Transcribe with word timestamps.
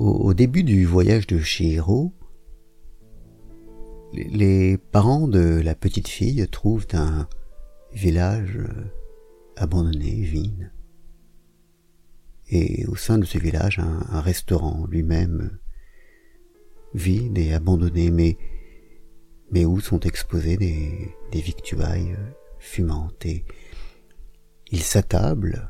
au, 0.00 0.32
début 0.32 0.64
du 0.64 0.86
voyage 0.86 1.26
de 1.26 1.38
Shihiro, 1.38 2.14
les 4.14 4.78
parents 4.78 5.28
de 5.28 5.60
la 5.60 5.74
petite 5.74 6.08
fille 6.08 6.46
trouvent 6.50 6.86
un 6.94 7.28
village 7.92 8.58
abandonné, 9.56 10.22
vide. 10.22 10.72
Et 12.48 12.86
au 12.86 12.96
sein 12.96 13.18
de 13.18 13.26
ce 13.26 13.36
village, 13.36 13.78
un, 13.78 14.20
restaurant 14.20 14.86
lui-même 14.88 15.58
vide 16.94 17.36
et 17.36 17.52
abandonné, 17.52 18.10
mais, 18.10 19.64
où 19.66 19.80
sont 19.80 20.00
exposées 20.00 20.56
des, 20.56 21.14
victuailles 21.32 22.16
fumantes. 22.58 23.26
Et 23.26 23.44
ils 24.72 24.82
s'attablent 24.82 25.68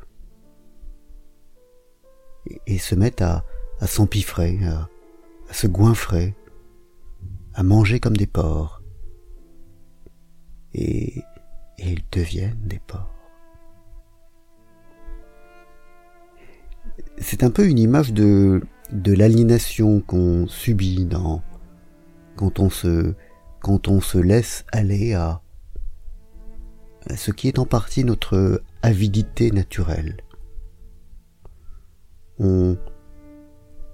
et, 2.65 2.77
se 2.77 2.95
mettent 2.95 3.21
à, 3.21 3.45
à 3.81 3.87
s'empiffrer, 3.87 4.59
à, 4.65 4.87
se 5.53 5.67
goinfrer, 5.67 6.35
à 7.53 7.63
manger 7.63 7.99
comme 7.99 8.15
des 8.15 8.27
porcs. 8.27 8.81
Et, 10.73 11.17
et 11.79 11.91
ils 11.91 12.05
deviennent 12.11 12.61
des 12.63 12.79
porcs. 12.79 13.13
C'est 17.17 17.43
un 17.43 17.49
peu 17.49 17.67
une 17.67 17.79
image 17.79 18.13
de, 18.13 18.61
de 18.91 19.13
l'aliénation 19.13 19.99
qu'on 19.99 20.47
subit 20.47 21.05
dans, 21.05 21.41
quand 22.35 22.59
on 22.59 22.69
se, 22.69 23.13
quand 23.61 23.87
on 23.87 23.99
se 23.99 24.19
laisse 24.19 24.63
aller 24.71 25.13
à, 25.13 25.41
à 27.07 27.17
ce 27.17 27.31
qui 27.31 27.47
est 27.47 27.59
en 27.59 27.65
partie 27.65 28.03
notre 28.03 28.63
avidité 28.83 29.51
naturelle. 29.51 30.17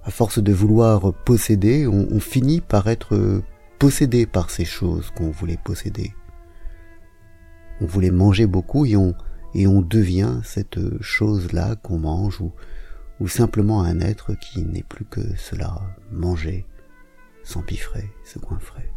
À 0.08 0.10
force 0.10 0.38
de 0.38 0.54
vouloir 0.54 1.12
posséder, 1.12 1.86
on, 1.86 2.18
finit 2.18 2.62
par 2.62 2.88
être 2.88 3.42
possédé 3.78 4.24
par 4.24 4.48
ces 4.48 4.64
choses 4.64 5.10
qu'on 5.10 5.30
voulait 5.30 5.58
posséder. 5.62 6.14
On 7.82 7.84
voulait 7.84 8.10
manger 8.10 8.46
beaucoup 8.46 8.86
et 8.86 8.96
on, 8.96 9.82
devient 9.82 10.40
cette 10.44 10.78
chose-là 11.02 11.76
qu'on 11.76 11.98
mange 11.98 12.40
ou, 12.40 13.28
simplement 13.28 13.82
un 13.82 14.00
être 14.00 14.32
qui 14.32 14.64
n'est 14.64 14.82
plus 14.82 15.04
que 15.04 15.20
cela, 15.36 15.78
manger, 16.10 16.64
s'empiffrer, 17.44 18.10
se 18.24 18.38
coinfrer. 18.38 18.90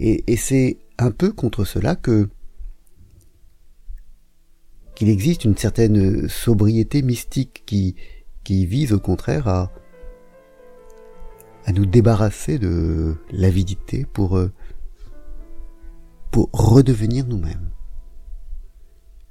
Et, 0.00 0.24
et 0.26 0.36
c'est 0.36 0.78
un 0.98 1.12
peu 1.12 1.30
contre 1.30 1.64
cela 1.64 1.94
que 1.94 2.28
qu'il 4.96 5.08
existe 5.08 5.44
une 5.44 5.56
certaine 5.56 6.28
sobriété 6.28 7.02
mystique 7.02 7.62
qui, 7.66 7.94
qui 8.44 8.66
vise 8.66 8.92
au 8.92 9.00
contraire 9.00 9.48
à, 9.48 9.70
à 11.64 11.72
nous 11.72 11.86
débarrasser 11.86 12.58
de 12.58 13.16
l'avidité 13.30 14.04
pour, 14.04 14.36
euh, 14.36 14.52
pour 16.30 16.50
redevenir 16.52 17.26
nous-mêmes. 17.26 17.70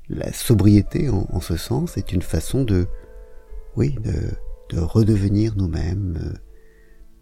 La 0.09 0.33
sobriété, 0.33 1.09
en, 1.09 1.39
ce 1.39 1.55
sens, 1.55 1.97
est 1.97 2.11
une 2.11 2.21
façon 2.21 2.63
de, 2.63 2.87
oui, 3.75 3.95
de, 4.03 4.31
de 4.69 4.79
redevenir 4.79 5.55
nous-mêmes, 5.55 6.19
euh, 6.21 6.37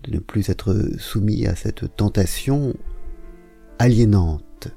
de 0.03 0.15
ne 0.15 0.19
plus 0.19 0.49
être 0.49 0.75
soumis 0.97 1.45
à 1.45 1.55
cette 1.55 1.95
tentation 1.95 2.73
aliénante, 3.77 4.69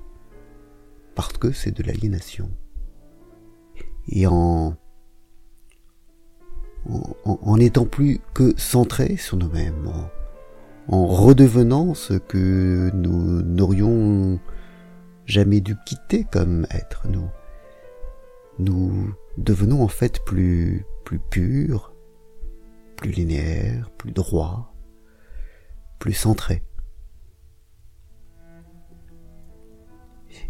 parce 1.15 1.37
que 1.39 1.53
c'est 1.53 1.71
de 1.71 1.83
l'aliénation. 1.83 2.51
Et 4.09 4.27
en 4.27 4.77
en 6.89 7.57
n'étant 7.57 7.87
plus 7.87 8.21
que 8.35 8.55
centré 8.57 9.17
sur 9.17 9.37
nous-mêmes, 9.37 9.89
en, 10.89 11.07
redevenant 11.07 11.95
ce 11.95 12.15
que 12.15 12.91
nous 12.93 13.43
n'aurions 13.43 14.41
jamais 15.27 15.61
dû 15.61 15.77
quitter 15.87 16.25
comme 16.25 16.67
être, 16.71 17.07
nous, 17.09 17.29
nous 18.59 19.15
devenons 19.39 19.83
en 19.83 19.89
fait 19.89 20.19
plus, 20.25 20.85
plus 21.05 21.21
purs, 21.21 21.95
plus 22.97 23.13
linéaires, 23.13 23.91
plus 23.91 24.11
droits, 24.11 24.75
plus 25.99 26.13
centrés. 26.13 26.63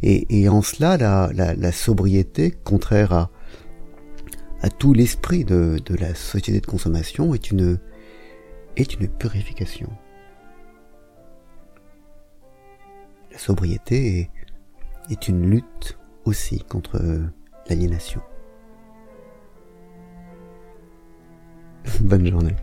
Et, 0.05 0.49
en 0.49 0.63
cela, 0.63 0.97
la, 0.97 1.31
la 1.33 1.73
sobriété, 1.73 2.51
contraire 2.51 3.13
à, 3.13 3.31
à 4.63 4.71
tout 4.71 4.95
l'esprit 4.95 5.45
de, 5.45 5.77
la 5.89 6.15
société 6.15 6.61
de 6.61 6.67
consommation 6.67 7.35
est 7.35 7.51
une, 7.51 7.79
est 8.77 8.95
une 8.95 9.09
purification. 9.09 9.91
La 13.33 13.39
sobriété 13.39 14.21
est, 14.21 14.31
est 15.11 15.29
une 15.29 15.51
lutte 15.51 15.99
aussi 16.25 16.61
contre 16.61 17.03
l'aliénation. 17.69 18.23
Bonne 22.01 22.29
journée. 22.29 22.55